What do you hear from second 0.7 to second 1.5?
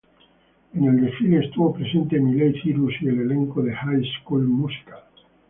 En el desfile